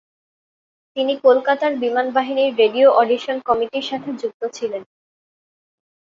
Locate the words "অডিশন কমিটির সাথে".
3.01-4.09